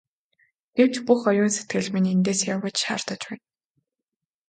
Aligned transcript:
Гэвч 0.77 0.93
бүх 1.07 1.21
оюун 1.31 1.51
сэтгэл 1.55 1.87
минь 1.93 2.11
эндээс 2.15 2.41
яв 2.53 2.59
гэж 2.65 2.75
шаардаж 2.83 3.21
байна. 3.29 3.45